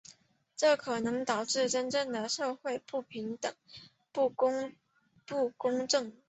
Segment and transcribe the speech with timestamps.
[0.57, 3.53] 这可能导致真正的社会不平等
[4.11, 4.29] 和
[5.37, 6.11] 不公正。